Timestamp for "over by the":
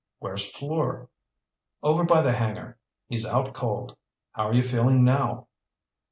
1.83-2.31